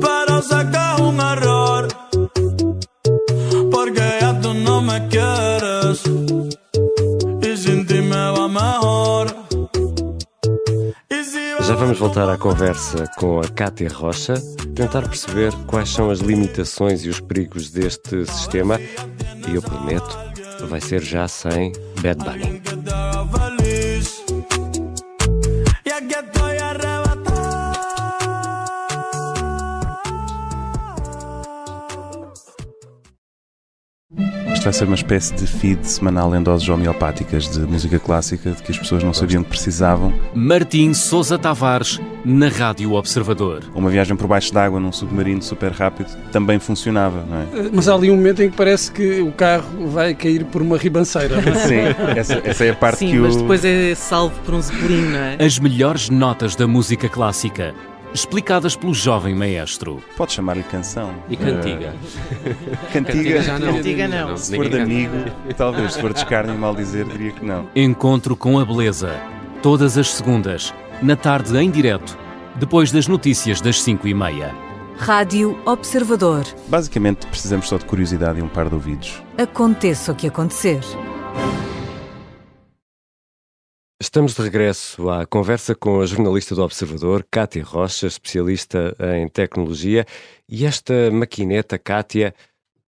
Pero 0.00 0.42
sé 0.42 0.56
que 0.70 0.78
es 0.94 1.00
un 1.00 1.20
error. 1.20 1.88
Porque 3.70 4.18
ya 4.20 4.40
tú 4.40 4.54
no 4.54 4.80
me 4.82 5.06
quieres. 5.08 6.02
Sin 7.62 7.86
ti 7.86 8.00
me 8.00 8.30
va 8.30 8.48
mejor. 8.48 9.26
Já 11.60 11.74
vamos 11.74 11.98
voltar 11.98 12.30
à 12.30 12.38
conversa 12.38 13.04
com 13.18 13.40
a 13.40 13.48
Cátia 13.48 13.90
Rocha, 13.92 14.34
tentar 14.74 15.02
perceber 15.02 15.52
quais 15.66 15.90
são 15.90 16.08
as 16.08 16.20
limitações 16.20 17.04
e 17.04 17.08
os 17.10 17.20
perigos 17.20 17.70
deste 17.70 18.24
sistema. 18.24 18.80
E 19.46 19.54
eu 19.54 19.60
prometo, 19.60 20.16
vai 20.68 20.80
ser 20.80 21.02
já 21.02 21.26
sem 21.28 21.72
Bad 22.00 22.24
Bunny. 22.24 22.67
Isto 34.58 34.64
vai 34.64 34.72
ser 34.72 34.84
uma 34.86 34.96
espécie 34.96 35.32
de 35.36 35.46
feed 35.46 35.86
semanal 35.86 36.34
em 36.34 36.42
doses 36.42 36.68
homeopáticas 36.68 37.48
de 37.48 37.60
música 37.60 37.96
clássica 38.00 38.50
de 38.50 38.60
que 38.60 38.72
as 38.72 38.76
pessoas 38.76 39.04
não 39.04 39.14
sabiam 39.14 39.44
que 39.44 39.50
precisavam. 39.50 40.12
Martim 40.34 40.92
Sousa 40.94 41.38
Tavares, 41.38 42.00
na 42.24 42.48
Rádio 42.48 42.94
Observador. 42.94 43.62
Uma 43.72 43.88
viagem 43.88 44.16
por 44.16 44.26
baixo 44.26 44.52
d'água 44.52 44.80
num 44.80 44.90
submarino 44.90 45.40
super 45.42 45.70
rápido 45.70 46.08
também 46.32 46.58
funcionava, 46.58 47.24
não 47.24 47.36
é? 47.36 47.66
Eh, 47.66 47.70
Mas 47.72 47.88
há 47.88 47.94
ali 47.94 48.10
um 48.10 48.16
momento 48.16 48.42
em 48.42 48.50
que 48.50 48.56
parece 48.56 48.90
que 48.90 49.20
o 49.20 49.30
carro 49.30 49.86
vai 49.90 50.12
cair 50.12 50.44
por 50.46 50.60
uma 50.60 50.76
ribanceira. 50.76 51.40
não 51.40 51.52
é? 51.52 51.54
Sim, 51.64 51.76
essa, 52.16 52.42
essa 52.44 52.64
é 52.64 52.70
a 52.70 52.74
parte 52.74 52.98
Sim, 52.98 53.12
que 53.12 53.18
o. 53.20 53.22
mas 53.22 53.36
depois 53.36 53.64
é 53.64 53.94
salvo 53.94 54.34
por 54.44 54.54
um 54.54 54.60
zeppelin, 54.60 55.02
não 55.02 55.18
é? 55.20 55.36
As 55.38 55.56
melhores 55.60 56.10
notas 56.10 56.56
da 56.56 56.66
música 56.66 57.08
clássica, 57.08 57.76
explicadas 58.12 58.76
pelo 58.76 58.94
jovem 58.94 59.34
maestro. 59.34 60.02
Pode 60.16 60.32
chamar-lhe 60.32 60.62
canção. 60.62 61.14
E 61.28 61.36
cantiga? 61.36 61.94
Eh, 62.44 62.92
cantiga. 62.92 63.42
já 63.42 63.58
não. 63.58 63.74
Cantiga 63.74 64.08
não. 64.08 64.36
Se 64.36 64.56
for 64.56 64.68
de 64.68 64.80
amigo, 64.80 65.14
talvez. 65.56 65.94
Se 65.94 66.00
for 66.00 66.12
de 66.12 66.18
escárnio 66.18 66.54
e 66.54 66.58
mal 66.58 66.74
dizer, 66.74 67.06
diria 67.06 67.32
que 67.32 67.44
não. 67.44 67.68
Encontro 67.74 68.36
com 68.36 68.58
a 68.58 68.64
beleza, 68.64 69.20
todas 69.62 69.96
as 69.98 70.10
segundas, 70.10 70.74
na 71.02 71.16
tarde 71.16 71.56
em 71.56 71.70
direto, 71.70 72.18
depois 72.56 72.90
das 72.90 73.06
notícias 73.06 73.60
das 73.60 73.82
5 73.82 74.08
e 74.08 74.14
meia. 74.14 74.54
Rádio 74.98 75.56
Observador. 75.64 76.44
Basicamente, 76.66 77.26
precisamos 77.28 77.68
só 77.68 77.78
de 77.78 77.84
curiosidade 77.84 78.40
e 78.40 78.42
um 78.42 78.48
par 78.48 78.68
de 78.68 78.74
ouvidos. 78.74 79.22
Aconteça 79.38 80.10
o 80.10 80.14
que 80.14 80.26
acontecer. 80.26 80.80
Estamos 84.00 84.36
de 84.36 84.42
regresso 84.42 85.10
à 85.10 85.26
conversa 85.26 85.74
com 85.74 86.00
a 86.00 86.06
jornalista 86.06 86.54
do 86.54 86.62
Observador, 86.62 87.26
Cátia 87.28 87.64
Rocha, 87.64 88.06
especialista 88.06 88.94
em 89.16 89.28
tecnologia. 89.28 90.06
E 90.48 90.64
esta 90.64 91.10
maquineta, 91.10 91.76
Cátia, 91.80 92.32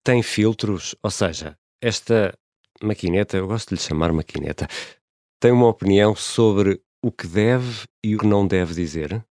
tem 0.05 0.23
filtros, 0.23 0.95
ou 1.03 1.11
seja, 1.11 1.59
esta 1.83 2.33
maquineta, 2.81 3.37
eu 3.37 3.49
gosto 3.49 3.71
de 3.71 3.75
lhe 3.75 3.81
chamar 3.81 4.13
maquineta, 4.13 4.69
tem 5.41 5.51
uma 5.51 5.67
opinião 5.67 6.15
sobre 6.15 6.81
o 7.03 7.11
que 7.11 7.27
deve 7.27 7.89
e 8.05 8.15
o 8.15 8.21
que 8.21 8.27
não 8.27 8.47
deve 8.47 8.73
dizer? 8.73 9.25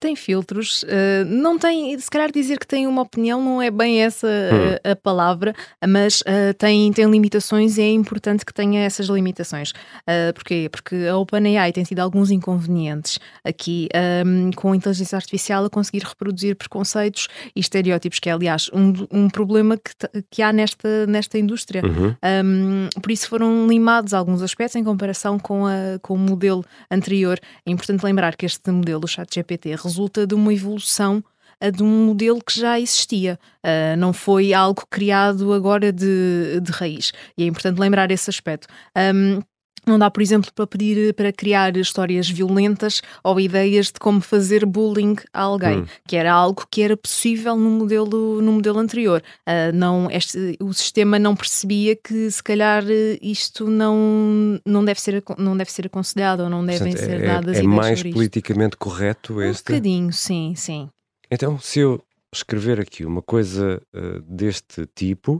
Tem 0.00 0.16
filtros, 0.16 0.82
eh, 0.88 1.24
não 1.26 1.58
tem, 1.58 1.98
se 1.98 2.10
calhar 2.10 2.32
dizer 2.32 2.58
que 2.58 2.66
tem 2.66 2.86
uma 2.86 3.02
opinião 3.02 3.44
não 3.44 3.60
é 3.60 3.70
bem 3.70 4.02
essa 4.02 4.26
eh, 4.26 4.92
a 4.92 4.96
palavra, 4.96 5.54
mas 5.86 6.22
eh, 6.24 6.54
tem, 6.54 6.90
tem 6.90 7.04
limitações 7.04 7.76
e 7.76 7.82
é 7.82 7.90
importante 7.90 8.46
que 8.46 8.54
tenha 8.54 8.80
essas 8.80 9.08
limitações. 9.08 9.72
Uh, 9.72 10.32
porquê? 10.34 10.70
Porque 10.72 11.06
a 11.06 11.16
OpenAI 11.18 11.70
tem 11.72 11.84
tido 11.84 12.00
alguns 12.00 12.30
inconvenientes 12.30 13.18
aqui 13.44 13.88
um, 14.24 14.50
com 14.52 14.72
a 14.72 14.76
inteligência 14.76 15.16
artificial 15.16 15.66
a 15.66 15.70
conseguir 15.70 16.02
reproduzir 16.02 16.56
preconceitos 16.56 17.28
e 17.54 17.60
estereótipos, 17.60 18.18
que 18.18 18.30
é 18.30 18.32
aliás 18.32 18.70
um, 18.72 18.92
um 19.10 19.28
problema 19.28 19.76
que, 19.76 19.92
que 20.30 20.40
há 20.40 20.50
nesta, 20.50 21.06
nesta 21.06 21.38
indústria. 21.38 21.82
Uhum. 21.84 22.14
Um, 22.44 22.88
por 23.00 23.10
isso 23.10 23.28
foram 23.28 23.66
limados 23.66 24.14
alguns 24.14 24.40
aspectos 24.40 24.76
em 24.76 24.84
comparação 24.84 25.38
com, 25.38 25.66
a, 25.66 25.98
com 26.00 26.14
o 26.14 26.18
modelo 26.18 26.64
anterior. 26.90 27.38
É 27.66 27.70
importante 27.70 28.02
lembrar 28.02 28.34
que 28.36 28.46
este 28.46 28.70
modelo, 28.70 29.02
o 29.04 29.08
ChatGPT, 29.08 29.74
resulta 29.90 30.26
de 30.26 30.34
uma 30.34 30.54
evolução 30.54 31.22
de 31.68 31.82
um 31.82 32.06
modelo 32.06 32.40
que 32.42 32.58
já 32.58 32.80
existia. 32.80 33.38
Uh, 33.58 33.96
não 33.98 34.12
foi 34.12 34.54
algo 34.54 34.82
criado 34.88 35.52
agora 35.52 35.92
de, 35.92 36.58
de 36.62 36.72
raiz. 36.72 37.12
E 37.36 37.42
é 37.42 37.46
importante 37.46 37.78
lembrar 37.78 38.10
esse 38.10 38.30
aspecto. 38.30 38.66
Um, 38.96 39.42
não 39.86 39.98
dá, 39.98 40.10
por 40.10 40.22
exemplo, 40.22 40.50
para 40.54 40.66
pedir 40.66 41.14
para 41.14 41.32
criar 41.32 41.76
histórias 41.76 42.28
violentas 42.28 43.00
ou 43.24 43.40
ideias 43.40 43.86
de 43.86 43.94
como 44.00 44.20
fazer 44.20 44.64
bullying 44.66 45.16
a 45.32 45.40
alguém, 45.42 45.78
Hum. 45.80 45.86
que 46.06 46.16
era 46.16 46.32
algo 46.32 46.66
que 46.70 46.82
era 46.82 46.96
possível 46.96 47.56
no 47.56 47.70
modelo, 47.70 48.40
no 48.42 48.52
modelo 48.52 48.78
anterior. 48.78 49.22
Ah, 49.46 49.72
não, 49.72 50.10
este, 50.10 50.56
o 50.60 50.72
sistema 50.72 51.18
não 51.18 51.34
percebia 51.34 51.96
que 51.96 52.30
se 52.30 52.42
calhar 52.42 52.84
isto 53.22 53.68
não, 53.68 54.60
não, 54.66 54.84
deve, 54.84 55.00
ser, 55.00 55.22
não 55.38 55.56
deve 55.56 55.72
ser 55.72 55.86
aconselhado 55.86 56.42
ou 56.44 56.50
não 56.50 56.64
devem 56.64 56.92
Portanto, 56.92 57.06
ser 57.06 57.22
é, 57.22 57.26
dadas 57.26 57.56
é 57.56 57.62
ideias 57.62 57.74
mais 57.74 58.02
politicamente 58.02 58.76
correto 58.76 59.34
Um 59.34 59.42
este? 59.42 59.72
bocadinho, 59.72 60.12
sim, 60.12 60.54
sim. 60.56 60.88
Então, 61.30 61.58
se 61.58 61.80
eu 61.80 62.02
escrever 62.32 62.80
aqui 62.80 63.04
uma 63.04 63.22
coisa 63.22 63.80
eh, 63.94 64.20
deste 64.24 64.86
tipo, 64.94 65.38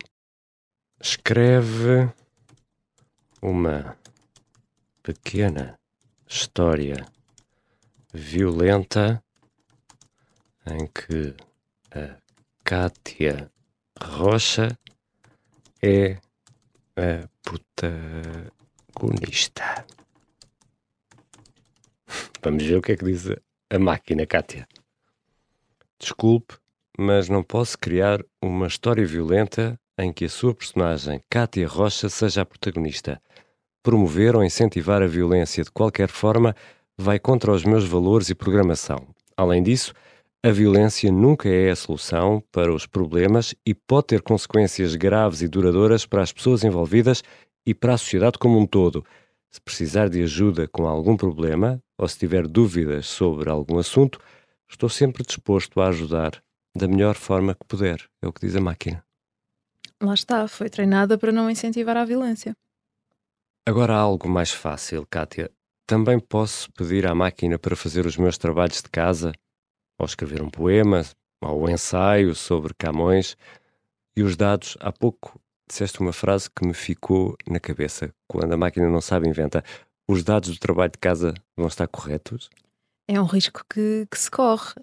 escreve 1.01 2.09
uma 3.43 3.97
pequena 5.13 5.77
história 6.29 7.05
violenta 8.15 9.21
em 10.65 10.87
que 10.87 11.35
a 11.91 12.17
Cátia 12.63 13.51
Rocha 14.01 14.79
é 15.83 16.13
a 16.97 17.29
protagonista. 17.43 19.85
Vamos 22.41 22.63
ver 22.63 22.77
o 22.77 22.83
que 22.83 22.93
é 22.93 22.97
que 22.97 23.05
diz 23.05 23.27
a 23.69 23.79
máquina, 23.81 24.25
Cátia. 24.27 24.69
Desculpe, 25.99 26.55
mas 26.97 27.29
não 27.29 27.43
posso 27.43 27.77
criar 27.77 28.25
uma 28.41 28.69
história 28.69 29.05
violenta 29.05 29.77
em 29.99 30.13
que 30.13 30.27
a 30.27 30.29
sua 30.29 30.55
personagem, 30.55 31.21
Cátia 31.29 31.67
Rocha, 31.67 32.09
seja 32.09 32.43
a 32.43 32.47
protagonista. 32.47 33.21
Promover 33.83 34.37
ou 34.37 34.45
incentivar 34.45 35.03
a 35.03 35.07
violência 35.07 35.65
de 35.65 35.71
qualquer 35.71 36.09
forma 36.09 36.55
vai 36.99 37.19
contra 37.19 37.53
os 37.53 37.65
meus 37.65 37.85
valores 37.85 38.29
e 38.29 38.35
programação. 38.35 39.07
Além 39.37 39.63
disso, 39.63 39.95
a 40.43 40.51
violência 40.51 41.11
nunca 41.11 41.49
é 41.49 41.71
a 41.71 41.77
solução 41.77 42.43
para 42.53 42.73
os 42.73 42.87
problemas 42.87 43.55
e 43.65 43.75
pode 43.75 44.09
ter 44.09 44.23
consequências 44.23 44.95
graves 44.95 45.43
e 45.43 45.49
duradouras 45.49 46.07
para 46.07 46.23
as 46.23 46.33
pessoas 46.33 46.65
envolvidas 46.65 47.23
e 47.67 47.75
para 47.75 47.95
a 47.95 47.99
sociedade 47.99 48.39
como 48.39 48.59
um 48.59 48.67
todo. 48.67 49.05
Se 49.51 49.61
precisar 49.61 50.09
de 50.09 50.23
ajuda 50.23 50.69
com 50.69 50.87
algum 50.87 51.17
problema 51.17 51.83
ou 51.99 52.07
se 52.07 52.19
tiver 52.19 52.47
dúvidas 52.47 53.07
sobre 53.07 53.51
algum 53.51 53.79
assunto, 53.79 54.19
Estou 54.71 54.89
sempre 54.89 55.25
disposto 55.25 55.81
a 55.81 55.89
ajudar 55.89 56.41
da 56.77 56.87
melhor 56.87 57.17
forma 57.17 57.55
que 57.55 57.67
puder, 57.67 58.09
é 58.23 58.29
o 58.29 58.33
que 58.33 58.47
diz 58.47 58.55
a 58.55 58.61
máquina. 58.61 59.05
Lá 60.01 60.15
está, 60.15 60.47
foi 60.47 60.71
treinada 60.71 61.19
para 61.19 61.33
não 61.33 61.51
incentivar 61.51 61.97
a 61.97 62.05
violência. 62.05 62.55
Agora 63.71 63.95
há 63.95 63.99
algo 63.99 64.29
mais 64.29 64.51
fácil, 64.51 65.07
Kátia. 65.09 65.49
Também 65.87 66.19
posso 66.19 66.73
pedir 66.73 67.07
à 67.07 67.15
máquina 67.15 67.57
para 67.57 67.77
fazer 67.77 68.05
os 68.05 68.17
meus 68.17 68.37
trabalhos 68.37 68.83
de 68.83 68.89
casa, 68.91 69.31
ou 69.97 70.05
escrever 70.05 70.43
um 70.43 70.51
poema, 70.51 71.03
ou 71.41 71.63
um 71.63 71.71
ensaio 71.71 72.35
sobre 72.35 72.75
Camões. 72.75 73.37
E 74.17 74.25
os 74.25 74.37
dados, 74.37 74.77
há 74.81 74.91
pouco 74.91 75.41
disseste 75.69 76.01
uma 76.01 76.13
frase 76.13 76.51
que 76.51 76.67
me 76.67 76.75
ficou 76.75 77.37
na 77.49 77.61
cabeça. 77.61 78.13
Quando 78.29 78.53
a 78.53 78.57
máquina 78.57 78.91
não 78.91 79.01
sabe, 79.01 79.29
inventa. 79.29 79.63
Os 80.09 80.25
dados 80.25 80.51
do 80.51 80.59
trabalho 80.59 80.91
de 80.91 80.99
casa 80.99 81.33
vão 81.57 81.69
estar 81.69 81.87
corretos? 81.87 82.51
É 83.09 83.21
um 83.21 83.25
risco 83.25 83.65
que, 83.73 84.05
que 84.11 84.19
se 84.19 84.33
corre. 84.33 84.75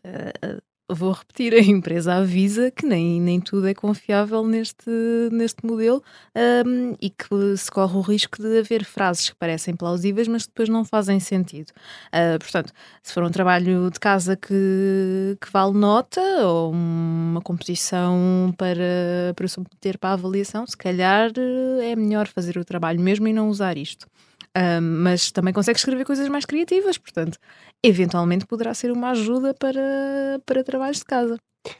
Vou 0.89 1.11
repetir, 1.11 1.53
a 1.53 1.59
empresa 1.59 2.13
avisa 2.13 2.71
que 2.71 2.85
nem, 2.85 3.19
nem 3.19 3.41
tudo 3.41 3.67
é 3.67 3.73
confiável 3.73 4.45
neste, 4.47 4.89
neste 5.33 5.65
modelo 5.65 6.01
ahm, 6.33 6.95
e 7.01 7.09
que 7.09 7.57
se 7.57 7.69
corre 7.69 7.97
o 7.97 7.99
risco 7.99 8.41
de 8.41 8.59
haver 8.59 8.85
frases 8.85 9.29
que 9.29 9.35
parecem 9.35 9.75
plausíveis, 9.75 10.29
mas 10.29 10.43
que 10.43 10.49
depois 10.49 10.69
não 10.69 10.85
fazem 10.85 11.19
sentido. 11.19 11.73
Ah, 12.09 12.37
portanto, 12.39 12.71
se 13.03 13.13
for 13.13 13.21
um 13.23 13.29
trabalho 13.29 13.91
de 13.91 13.99
casa 13.99 14.37
que, 14.37 15.37
que 15.41 15.51
vale 15.51 15.73
nota 15.77 16.21
ou 16.47 16.71
uma 16.71 17.41
composição 17.41 18.53
para, 18.57 19.33
para 19.35 19.47
submeter 19.49 19.99
para 19.99 20.11
a 20.11 20.13
avaliação, 20.13 20.65
se 20.65 20.77
calhar 20.77 21.31
eh, 21.37 21.91
é 21.91 21.95
melhor 21.97 22.27
fazer 22.27 22.57
o 22.57 22.63
trabalho 22.63 23.01
mesmo 23.01 23.27
e 23.27 23.33
não 23.33 23.49
usar 23.49 23.77
isto. 23.77 24.07
Ah, 24.55 24.81
mas 24.81 25.31
também 25.31 25.53
consegue 25.53 25.77
escrever 25.77 26.05
coisas 26.05 26.27
mais 26.29 26.45
criativas, 26.45 26.97
portanto, 26.97 27.37
eventualmente 27.83 28.45
poderá 28.45 28.73
ser 28.73 28.91
uma 28.91 29.11
ajuda 29.11 29.53
para, 29.53 30.41
para 30.45 30.63
trabalhos 30.63 30.99
de 30.99 31.05
casa. 31.05 31.37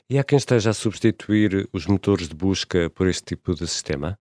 E 0.10 0.18
há 0.18 0.24
quem 0.24 0.38
esteja 0.38 0.72
a 0.72 0.74
substituir 0.74 1.68
os 1.72 1.86
motores 1.86 2.28
de 2.28 2.36
busca 2.36 2.90
por 2.90 3.08
este 3.08 3.24
tipo 3.24 3.54
de 3.56 3.68
sistema? 3.68 4.18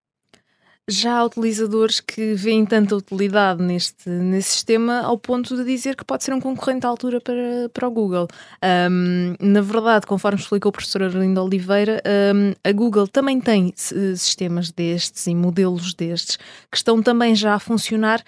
Já 0.89 1.19
há 1.19 1.25
utilizadores 1.25 1.99
que 1.99 2.35
veem 2.35 2.65
tanta 2.65 2.95
utilidade 2.95 3.61
neste, 3.61 4.09
nesse 4.09 4.51
sistema 4.51 5.01
ao 5.01 5.19
ponto 5.19 5.57
de 5.57 5.65
dizer 5.65 5.97
que 5.97 6.05
pode 6.05 6.23
ser 6.23 6.33
um 6.33 6.41
concorrente 6.41 6.87
à 6.87 6.89
altura 6.89 7.21
para, 7.21 7.69
para 7.75 7.89
o 7.89 7.91
Google. 7.91 8.29
Um, 8.91 9.35
na 9.41 9.61
verdade, 9.61 10.07
conforme 10.07 10.39
explicou 10.39 10.69
o 10.69 10.73
professor 10.73 11.03
Arlindo 11.03 11.43
Oliveira, 11.43 12.01
um, 12.35 12.53
a 12.63 12.73
Google 12.73 13.09
também 13.09 13.41
tem 13.41 13.73
sistemas 13.77 14.71
destes 14.71 15.27
e 15.27 15.35
modelos 15.35 15.93
destes 15.93 16.37
que 16.71 16.77
estão 16.77 17.03
também 17.03 17.35
já 17.35 17.55
a 17.55 17.59
funcionar 17.59 18.23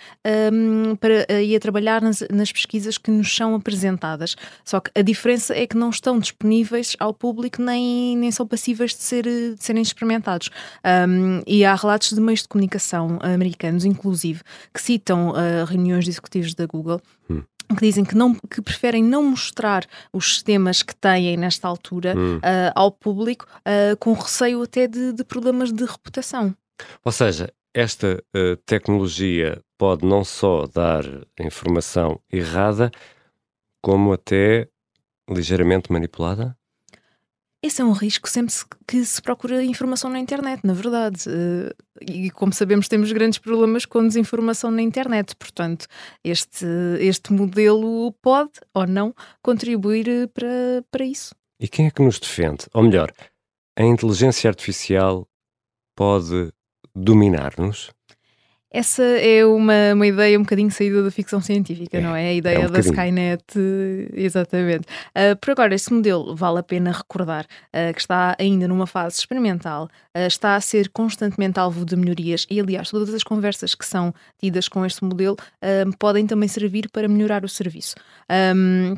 um, 0.52 0.96
para, 0.96 1.40
e 1.40 1.54
a 1.54 1.60
trabalhar 1.60 2.02
nas, 2.02 2.24
nas 2.28 2.50
pesquisas 2.50 2.98
que 2.98 3.12
nos 3.12 3.34
são 3.34 3.54
apresentadas. 3.54 4.34
Só 4.64 4.80
que 4.80 4.90
a 4.98 5.02
diferença 5.02 5.54
é 5.56 5.64
que 5.64 5.76
não 5.76 5.90
estão 5.90 6.18
disponíveis 6.18 6.96
ao 6.98 7.14
público 7.14 7.62
nem, 7.62 8.16
nem 8.16 8.32
são 8.32 8.44
passíveis 8.44 8.96
de, 8.96 9.02
ser, 9.02 9.22
de 9.22 9.56
serem 9.60 9.82
experimentados. 9.82 10.50
e 11.46 11.64
há 11.64 11.74
relatos 11.76 12.10
de 12.10 12.20
meios 12.20 12.42
de 12.42 12.47
comunicação 12.48 13.18
americanos, 13.20 13.84
inclusive, 13.84 14.42
que 14.72 14.80
citam 14.80 15.30
uh, 15.30 15.64
reuniões 15.66 16.04
de 16.04 16.10
executivos 16.10 16.54
da 16.54 16.66
Google. 16.66 17.00
Hum 17.28 17.42
que 17.76 17.82
dizem 17.82 18.04
que, 18.04 18.14
não, 18.14 18.34
que 18.34 18.62
preferem 18.62 19.04
não 19.04 19.22
mostrar 19.22 19.86
os 20.12 20.34
sistemas 20.34 20.82
que 20.82 20.94
têm 20.94 21.36
nesta 21.36 21.68
altura 21.68 22.14
hum. 22.16 22.38
uh, 22.38 22.72
ao 22.74 22.90
público, 22.90 23.46
uh, 23.60 23.96
com 23.98 24.12
receio 24.12 24.62
até 24.62 24.86
de, 24.86 25.12
de, 25.12 25.24
problemas 25.24 25.72
de 25.72 25.84
reputação. 25.84 26.54
Ou 27.04 27.12
seja, 27.12 27.52
esta 27.74 28.22
uh, 28.34 28.56
tecnologia 28.64 29.62
pode 29.76 30.06
não 30.06 30.24
só 30.24 30.66
dar 30.66 31.04
informação 31.38 32.18
errada, 32.32 32.90
como 33.82 34.12
até 34.12 34.68
ligeiramente 35.28 35.92
manipulada? 35.92 36.56
Esse 37.60 37.82
é 37.82 37.84
um 37.84 37.90
risco 37.90 38.28
sempre 38.28 38.54
que 38.86 39.04
se 39.04 39.20
procura 39.20 39.64
informação 39.64 40.08
na 40.08 40.20
internet, 40.20 40.64
na 40.64 40.72
verdade. 40.72 41.24
Eh, 41.28 41.74
e 42.00 42.30
como 42.30 42.52
sabemos, 42.52 42.86
temos 42.86 43.10
grandes 43.10 43.40
problemas 43.40 43.84
com 43.84 44.06
desinformação 44.06 44.70
na 44.70 44.80
internet. 44.80 45.34
Portanto, 45.34 45.86
este, 46.22 46.64
este 47.00 47.32
modelo 47.32 48.12
pode 48.22 48.52
ou 48.72 48.86
não 48.86 49.12
contribuir 49.42 50.08
eh, 50.08 50.26
para, 50.28 50.84
para 50.88 51.04
isso. 51.04 51.34
E 51.60 51.66
quem 51.66 51.88
é 51.88 51.90
que 51.90 52.00
nos 52.00 52.20
defende? 52.20 52.66
Ou 52.72 52.84
melhor, 52.84 53.12
a 53.76 53.82
inteligência 53.82 54.48
artificial 54.48 55.26
pode 55.96 56.52
dominar-nos? 56.94 57.90
Essa 58.70 59.02
é 59.02 59.46
uma, 59.46 59.94
uma 59.94 60.06
ideia 60.06 60.38
um 60.38 60.42
bocadinho 60.42 60.70
saída 60.70 61.02
da 61.02 61.10
ficção 61.10 61.40
científica, 61.40 61.96
é, 61.96 62.00
não 62.02 62.14
é? 62.14 62.28
A 62.28 62.34
ideia 62.34 62.58
é 62.58 62.68
um 62.68 62.70
da 62.70 62.80
Skynet, 62.80 63.42
exatamente. 64.12 64.86
Uh, 65.16 65.34
por 65.40 65.52
agora, 65.52 65.74
este 65.74 65.92
modelo 65.92 66.36
vale 66.36 66.58
a 66.58 66.62
pena 66.62 66.92
recordar 66.92 67.46
uh, 67.46 67.94
que 67.94 68.00
está 68.00 68.36
ainda 68.38 68.68
numa 68.68 68.86
fase 68.86 69.18
experimental, 69.18 69.84
uh, 70.14 70.26
está 70.26 70.54
a 70.54 70.60
ser 70.60 70.90
constantemente 70.90 71.58
alvo 71.58 71.82
de 71.84 71.96
melhorias 71.96 72.46
e, 72.50 72.60
aliás, 72.60 72.90
todas 72.90 73.14
as 73.14 73.22
conversas 73.22 73.74
que 73.74 73.86
são 73.86 74.14
tidas 74.38 74.68
com 74.68 74.84
este 74.84 75.02
modelo 75.02 75.36
podem 75.98 76.26
também 76.26 76.48
servir 76.48 76.88
para 76.90 77.08
melhorar 77.08 77.44
o 77.44 77.48
serviço. 77.48 77.94
Um, 78.30 78.94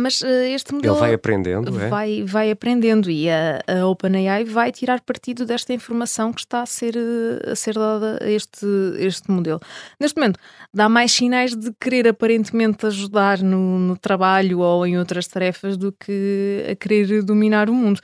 mas 0.00 0.20
uh, 0.22 0.26
este 0.26 0.74
modelo. 0.74 0.94
Ele 0.94 1.00
vai 1.00 1.14
aprendendo, 1.14 1.80
é? 1.80 1.88
vai, 1.88 2.22
vai 2.24 2.50
aprendendo 2.50 3.10
e 3.10 3.28
a, 3.28 3.60
a 3.66 3.86
OpenAI 3.86 4.44
vai 4.44 4.72
tirar 4.72 5.00
partido 5.00 5.44
desta 5.44 5.72
informação 5.72 6.32
que 6.32 6.40
está 6.40 6.62
a 6.62 6.66
ser, 6.66 6.96
uh, 6.96 7.50
a 7.50 7.54
ser 7.54 7.74
dada 7.74 8.18
a 8.22 8.30
este, 8.30 8.66
este 8.98 9.30
modelo. 9.30 9.60
Neste 9.98 10.18
momento, 10.18 10.38
dá 10.72 10.88
mais 10.88 11.12
sinais 11.12 11.54
de 11.54 11.72
querer 11.80 12.08
aparentemente 12.08 12.86
ajudar 12.86 13.42
no, 13.42 13.78
no 13.78 13.96
trabalho 13.96 14.60
ou 14.60 14.86
em 14.86 14.98
outras 14.98 15.26
tarefas 15.26 15.76
do 15.76 15.92
que 15.92 16.66
a 16.70 16.74
querer 16.74 17.22
dominar 17.22 17.68
o 17.68 17.74
mundo. 17.74 18.00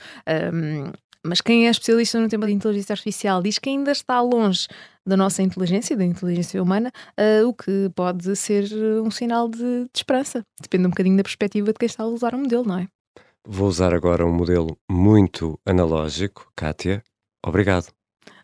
Um, 0.52 0.92
mas 1.26 1.40
quem 1.40 1.66
é 1.66 1.70
especialista 1.70 2.20
no 2.20 2.28
tema 2.28 2.46
de 2.46 2.52
inteligência 2.52 2.92
artificial 2.92 3.42
diz 3.42 3.58
que 3.58 3.68
ainda 3.68 3.92
está 3.92 4.20
longe 4.20 4.66
da 5.06 5.16
nossa 5.16 5.42
inteligência, 5.42 5.96
da 5.96 6.04
inteligência 6.04 6.62
humana, 6.62 6.90
uh, 7.18 7.46
o 7.46 7.54
que 7.54 7.90
pode 7.94 8.34
ser 8.36 8.64
um 9.02 9.10
sinal 9.10 9.48
de, 9.48 9.58
de, 9.58 9.90
esperança. 9.94 10.42
Depende 10.60 10.86
um 10.86 10.90
bocadinho 10.90 11.16
da 11.16 11.22
perspectiva 11.22 11.72
de 11.72 11.78
quem 11.78 11.86
está 11.86 12.02
a 12.02 12.06
usar 12.06 12.34
o 12.34 12.38
modelo, 12.38 12.64
não 12.64 12.78
é? 12.78 12.88
Vou 13.46 13.68
usar 13.68 13.94
agora 13.94 14.26
um 14.26 14.32
modelo 14.32 14.76
muito 14.90 15.58
analógico. 15.64 16.50
Kátia, 16.56 17.02
obrigado. 17.44 17.92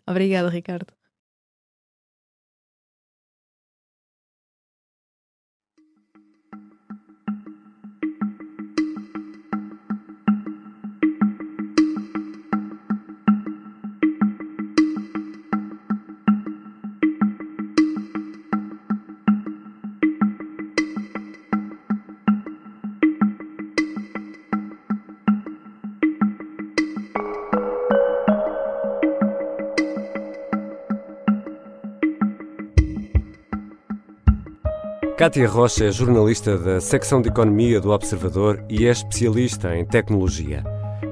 Obrigada, 0.07 0.49
Ricardo. 0.49 0.87
Kátia 35.17 35.47
Rocha 35.47 35.85
é 35.85 35.91
jornalista 35.91 36.57
da 36.57 36.81
secção 36.81 37.21
de 37.21 37.29
Economia 37.29 37.79
do 37.79 37.91
Observador 37.91 38.65
e 38.67 38.87
é 38.87 38.91
especialista 38.91 39.75
em 39.75 39.85
tecnologia. 39.85 40.63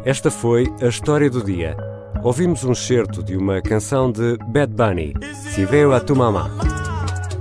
Esta 0.03 0.31
foi 0.31 0.65
a 0.81 0.87
história 0.87 1.29
do 1.29 1.43
dia. 1.43 1.77
Ouvimos 2.23 2.63
um 2.63 2.73
certo 2.73 3.21
de 3.21 3.37
uma 3.37 3.61
canção 3.61 4.11
de 4.11 4.37
Bad 4.47 4.73
Bunny, 4.73 5.13
Si 5.33 5.65
Veo 5.65 5.93
a 5.93 5.99
Tu 5.99 6.15
Mamá. 6.15 6.49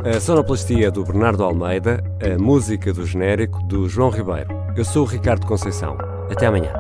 A 0.05 0.21
sonoplastia 0.21 0.91
do 0.91 1.03
Bernardo 1.03 1.43
Almeida, 1.45 2.05
a 2.23 2.39
música 2.39 2.93
do 2.93 3.07
genérico 3.07 3.63
do 3.65 3.89
João 3.89 4.11
Ribeiro. 4.11 4.51
Eu 4.77 4.85
sou 4.85 5.05
o 5.05 5.09
Ricardo 5.09 5.47
Conceição. 5.47 5.97
Até 6.31 6.47
amanhã. 6.47 6.80